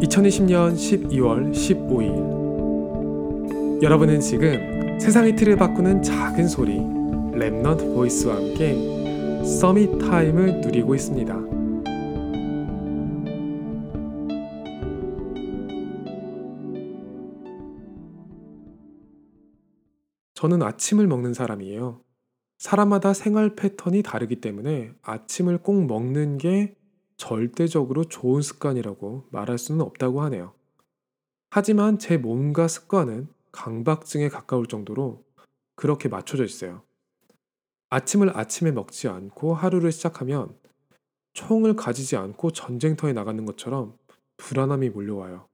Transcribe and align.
2020년 0.00 0.74
12월 0.74 1.50
15일 1.52 2.38
여러분은 3.82 4.20
지금 4.20 4.96
세상의 5.00 5.34
틀을 5.34 5.56
바꾸는 5.56 6.04
작은 6.04 6.46
소리 6.46 6.76
Remnant 6.76 7.94
Voice와 7.96 8.36
함께 8.36 8.76
Summit 9.44 9.98
Time을 9.98 10.60
누리고 10.60 10.94
있습니다. 10.94 11.34
저는 20.34 20.62
아침을 20.62 21.08
먹는 21.08 21.34
사람이에요. 21.34 22.04
사람마다 22.58 23.12
생활 23.14 23.56
패턴이 23.56 24.04
다르기 24.04 24.40
때문에 24.40 24.92
아침을 25.02 25.58
꼭 25.58 25.86
먹는 25.86 26.38
게 26.38 26.77
절대적으로 27.18 28.04
좋은 28.04 28.40
습관이라고 28.40 29.26
말할 29.30 29.58
수는 29.58 29.82
없다고 29.82 30.22
하네요. 30.22 30.54
하지만 31.50 31.98
제 31.98 32.16
몸과 32.16 32.68
습관은 32.68 33.28
강박증에 33.52 34.28
가까울 34.28 34.66
정도로 34.66 35.24
그렇게 35.74 36.08
맞춰져 36.08 36.44
있어요. 36.44 36.82
아침을 37.90 38.36
아침에 38.36 38.70
먹지 38.70 39.08
않고 39.08 39.54
하루를 39.54 39.92
시작하면 39.92 40.56
총을 41.32 41.74
가지지 41.74 42.16
않고 42.16 42.52
전쟁터에 42.52 43.12
나가는 43.12 43.44
것처럼 43.44 43.98
불안함이 44.36 44.90
몰려와요. 44.90 45.48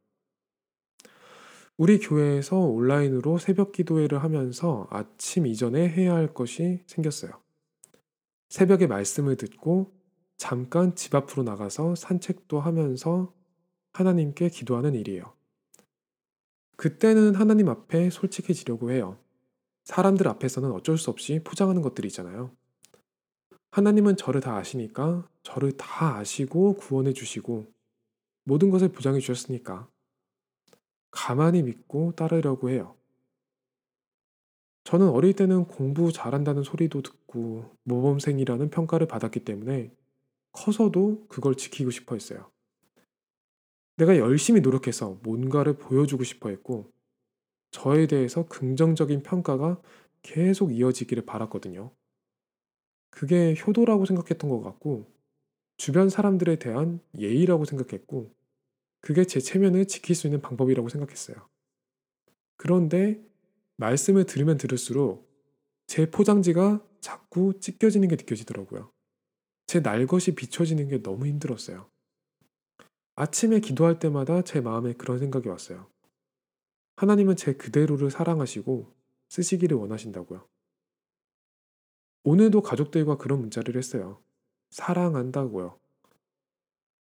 우리 1.77 1.99
교회에서 1.99 2.57
온라인으로 2.57 3.39
새벽 3.39 3.73
기도회를 3.73 4.23
하면서 4.23 4.87
아침 4.91 5.47
이전에 5.47 5.89
해야 5.89 6.15
할 6.15 6.33
것이 6.33 6.83
생겼어요. 6.87 7.33
새벽에 8.49 8.87
말씀을 8.87 9.37
듣고 9.37 9.94
잠깐 10.37 10.95
집 10.95 11.15
앞으로 11.15 11.43
나가서 11.43 11.95
산책도 11.95 12.61
하면서 12.61 13.33
하나님께 13.93 14.49
기도하는 14.49 14.95
일이에요. 14.95 15.33
그때는 16.77 17.35
하나님 17.35 17.69
앞에 17.69 18.11
솔직해지려고 18.11 18.91
해요. 18.91 19.19
사람들 19.85 20.27
앞에서는 20.29 20.73
어쩔 20.73 20.99
수 20.99 21.11
없이 21.11 21.41
포장하는 21.45 21.83
것들이 21.83 22.09
있잖아요. 22.09 22.51
하나님은 23.71 24.17
저를 24.17 24.41
다 24.41 24.57
아시니까 24.57 25.29
저를 25.43 25.73
다 25.77 26.17
아시고 26.17 26.75
구원해 26.75 27.13
주시고 27.13 27.67
모든 28.45 28.71
것을 28.71 28.89
보장해 28.89 29.21
주셨으니까 29.21 29.89
가만히 31.11 31.63
믿고 31.63 32.13
따르려고 32.17 32.71
해요. 32.71 32.97
저는 34.85 35.09
어릴 35.09 35.33
때는 35.33 35.65
공부 35.65 36.13
잘한다는 36.13 36.63
소리도 36.63 37.03
듣고 37.03 37.75
모범생이라는 37.85 38.71
평가를 38.71 39.07
받았기 39.07 39.41
때문에 39.45 39.91
커서도 40.55 41.27
그걸 41.29 41.57
지키고 41.57 41.91
싶어 41.91 42.15
했어요. 42.15 42.51
내가 43.97 44.17
열심히 44.17 44.61
노력해서 44.61 45.21
뭔가를 45.23 45.77
보여주고 45.77 46.25
싶어 46.25 46.49
했고, 46.49 46.91
저에 47.71 48.07
대해서 48.07 48.47
긍정적인 48.47 49.23
평가가 49.23 49.81
계속 50.23 50.73
이어지기를 50.73 51.27
바랐거든요. 51.27 51.93
그게 53.11 53.55
효도라고 53.55 54.07
생각했던 54.07 54.49
것 54.49 54.63
같고, 54.63 55.07
주변 55.77 56.09
사람들에 56.09 56.59
대한 56.59 57.01
예의라고 57.19 57.65
생각했고, 57.65 58.35
그게 59.01 59.25
제 59.25 59.41
체면을 59.41 59.87
지킬 59.87 60.17
수 60.17 60.27
있는 60.27 60.41
방법이라고 60.41 60.89
생각했어요. 60.89 61.37
그런데 62.57 63.23
말씀을 63.77 64.25
들으면 64.25 64.57
들을수록 64.57 65.29
제 65.87 66.11
포장지가 66.11 66.85
자꾸 67.01 67.59
찢겨지는 67.61 68.09
게 68.09 68.17
느껴지더라고요. 68.17 68.91
제 69.67 69.81
날것이 69.81 70.35
비춰지는 70.35 70.89
게 70.89 71.03
너무 71.03 71.27
힘들었어요. 71.27 71.89
아침에 73.17 73.61
기도할 73.61 73.99
때마다 73.99 74.43
제 74.43 74.61
마음에 74.61 74.93
그런 74.93 75.19
생각이 75.19 75.49
왔어요. 75.49 75.87
하나님은 76.97 77.37
제 77.37 77.55
그대로를 77.55 78.11
사랑하시고 78.11 78.93
쓰시기를 79.29 79.77
원하신다고요. 79.77 80.47
오늘도 82.25 82.63
가족들과 82.63 83.17
그런 83.17 83.41
문자를 83.41 83.77
했어요. 83.77 84.21
사랑한다고요. 84.71 85.79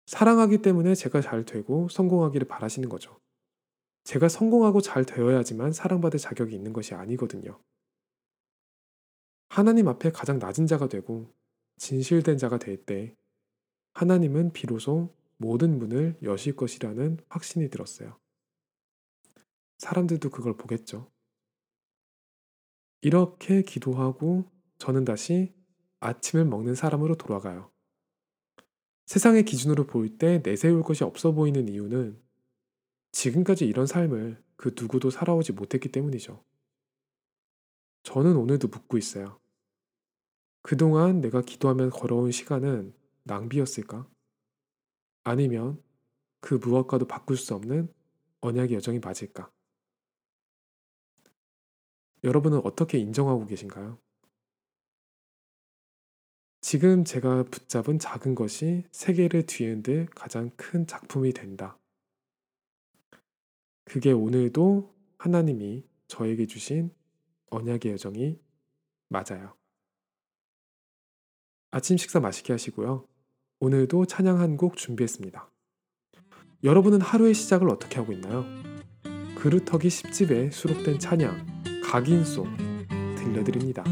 사랑하기 0.05 0.61
때문에 0.61 0.95
제가 0.95 1.21
잘 1.21 1.43
되고 1.43 1.89
성공하기를 1.89 2.47
바라시는 2.47 2.87
거죠. 2.87 3.19
제가 4.05 4.29
성공하고 4.29 4.79
잘 4.79 5.03
되어야지만 5.03 5.73
사랑받을 5.73 6.19
자격이 6.19 6.55
있는 6.55 6.71
것이 6.71 6.93
아니거든요. 6.93 7.59
하나님 9.49 9.87
앞에 9.89 10.11
가장 10.11 10.39
낮은 10.39 10.67
자가 10.67 10.87
되고 10.87 11.33
진실된 11.77 12.37
자가 12.37 12.57
될 12.59 12.83
때 12.85 13.15
하나님은 13.93 14.53
비로소 14.53 15.15
모든 15.37 15.79
문을 15.79 16.17
여실 16.21 16.55
것이라는 16.55 17.19
확신이 17.29 17.69
들었어요. 17.69 18.19
사람들도 19.79 20.29
그걸 20.29 20.55
보겠죠. 20.55 21.11
이렇게 23.01 23.61
기도하고 23.61 24.45
저는 24.77 25.05
다시 25.05 25.53
아침을 25.99 26.45
먹는 26.45 26.75
사람으로 26.75 27.15
돌아가요. 27.15 27.71
세상의 29.05 29.45
기준으로 29.45 29.87
볼때 29.87 30.41
내세울 30.43 30.83
것이 30.83 31.03
없어 31.03 31.31
보이는 31.31 31.67
이유는 31.67 32.21
지금까지 33.11 33.65
이런 33.65 33.87
삶을 33.87 34.43
그 34.57 34.75
누구도 34.79 35.09
살아오지 35.09 35.53
못했기 35.53 35.89
때문이죠. 35.89 36.43
저는 38.03 38.35
오늘도 38.35 38.67
묻고 38.67 38.97
있어요. 38.97 39.39
그동안 40.67 41.21
내가 41.21 41.41
기도하면 41.41 41.89
걸어온 41.89 42.29
시간은 42.29 42.93
낭비였을까? 43.23 44.05
아니면 45.23 45.81
그 46.41 46.55
무엇과도 46.55 47.07
바꿀 47.07 47.37
수 47.37 47.55
없는 47.55 47.87
언약의 48.41 48.75
여정이 48.75 48.99
맞을까? 48.99 49.49
여러분은 52.25 52.59
어떻게 52.65 52.97
인정하고 52.97 53.45
계신가요? 53.45 53.97
지금 56.59 57.05
제가 57.05 57.43
붙잡은 57.43 57.97
작은 57.97 58.35
것이 58.35 58.83
세계를 58.91 59.45
뒤흔들 59.45 60.07
가장 60.07 60.49
큰 60.57 60.85
작품이 60.85 61.31
된다. 61.31 61.79
그게 63.85 64.11
오늘도 64.11 64.93
하나님이 65.17 65.87
저에게 66.07 66.45
주신 66.45 66.93
언약의 67.51 67.93
여정이 67.93 68.37
맞아요. 69.07 69.55
아침 71.71 71.97
식사 71.97 72.19
맛있게 72.19 72.53
하시고요. 72.53 73.05
오늘도 73.59 74.05
찬양 74.05 74.39
한 74.39 74.57
곡 74.57 74.77
준비했습니다. 74.77 75.49
여러분은 76.63 77.01
하루의 77.01 77.33
시작을 77.33 77.69
어떻게 77.69 77.97
하고 77.97 78.13
있나요? 78.13 78.45
그루터기 79.35 79.87
10집에 79.89 80.51
수록된 80.51 80.99
찬양 80.99 81.63
각인송 81.83 82.47
들려드립니다. 83.17 83.83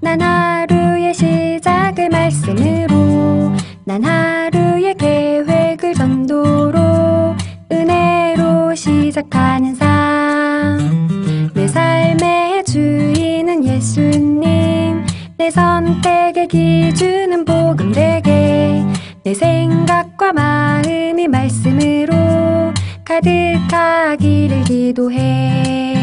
난 0.00 0.20
하루의 0.20 1.14
시작을 1.14 2.08
말씀으로 2.08 3.52
난 3.84 4.02
하루 4.04 4.59
예수님 13.90 15.04
내 15.36 15.50
선택의 15.50 16.46
기준은 16.46 17.44
복음 17.44 17.90
되게. 17.90 18.84
내 19.24 19.34
생각과 19.34 20.32
마음이 20.32 21.26
말씀으로 21.26 22.72
가득하기를 23.04 24.62
기도해 24.64 25.99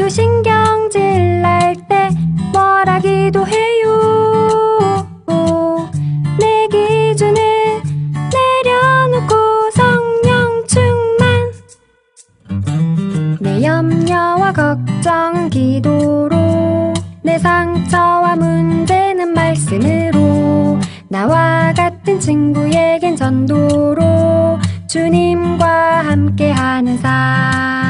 질투 0.00 0.08
신경질 0.08 1.42
날 1.42 1.74
때 1.86 2.08
뭐라 2.52 2.98
기도 3.00 3.46
해요. 3.46 5.06
내 6.38 6.66
기준을 6.68 7.82
내려놓고 8.32 9.70
성령 9.74 10.64
충만. 10.66 11.52
내 13.40 13.62
염려와 13.62 14.52
걱정은 14.52 15.50
기도로. 15.50 16.94
내 17.22 17.38
상처와 17.38 18.36
문제는 18.36 19.34
말씀으로. 19.34 20.78
나와 21.08 21.74
같은 21.76 22.18
친구에겐 22.18 23.16
전도로. 23.16 24.58
주님과 24.88 26.06
함께하는 26.06 26.96
삶 26.98 27.89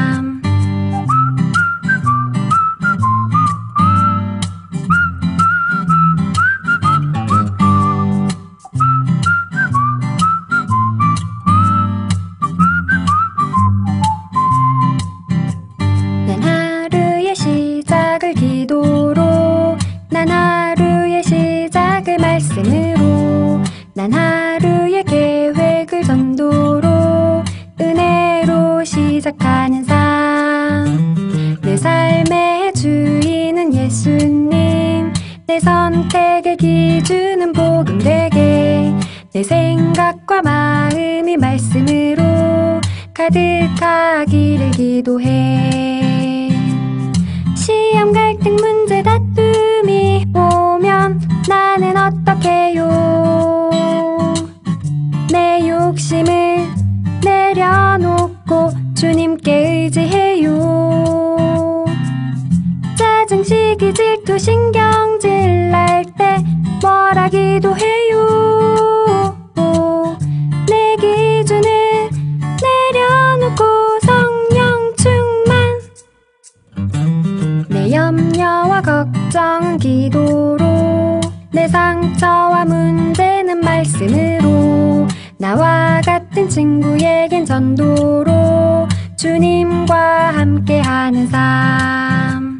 난 23.93 24.13
하루의 24.13 25.03
계획을 25.03 26.03
전도로 26.03 27.43
은혜로 27.79 28.83
시작하는 28.83 29.83
삶 29.83 31.11
내 31.71 31.77
삶의 31.77 32.73
주인은 32.73 33.73
예수님. 33.73 35.13
내 35.47 35.57
선택의 35.57 36.57
기준은 36.57 37.53
복음 37.53 37.97
되게. 37.97 38.93
내 39.33 39.41
생각과 39.41 40.41
마음이 40.41 41.37
말씀으로 41.37 42.81
가득하기를 43.13 44.71
기도해. 44.71 46.49
시험 47.55 48.11
갈등 48.11 48.57
문제 48.57 49.01
다툼이 49.01 50.25
오면 50.35 51.21
나는 51.47 51.95
내 51.95 53.60
욕심을 55.91 56.69
내려놓고 57.21 58.71
주님께 58.95 59.83
의지해요. 59.83 61.83
짜증 62.95 63.43
시기 63.43 63.93
질투 63.93 64.39
신경질 64.39 65.69
날 65.69 66.05
때 66.17 66.37
뭐라 66.81 67.27
기도해요 67.27 68.10
나와 85.41 85.99
같은 86.05 86.47
친구에겐 86.47 87.47
전도로 87.47 88.87
주님과 89.17 90.37
함께하는 90.37 91.25
삶. 91.25 92.59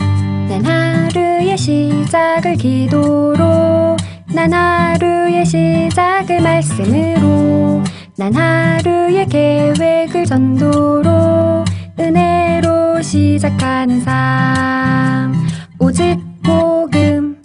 난 0.49 0.65
하루의 0.65 1.55
시작을 1.59 2.55
기도로 2.55 3.95
난 4.33 4.51
하루의 4.51 5.45
시작을 5.45 6.41
말씀으로 6.41 7.83
난 8.17 8.33
하루의 8.33 9.27
계획을 9.27 10.25
전도로 10.25 11.63
은혜로 11.99 13.03
시작하는 13.03 14.01
삶. 14.01 15.35
오직 15.77 16.17
복음. 16.43 17.39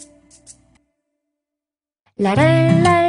라랄랄 2.17 3.06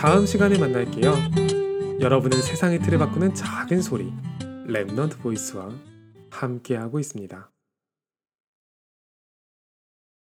다음 0.00 0.24
시간에 0.24 0.56
만날게요. 0.56 1.14
여러분은 2.00 2.40
세상의 2.40 2.78
틀을 2.78 2.96
바꾸는 2.96 3.34
작은 3.34 3.82
소리 3.82 4.10
Remnant 4.66 5.20
Voice와 5.20 5.68
함께하고 6.30 6.98
있습니다. 6.98 7.49